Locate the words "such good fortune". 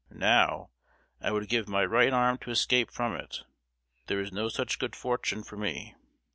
4.49-5.43